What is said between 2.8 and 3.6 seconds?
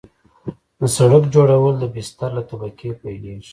پیلیږي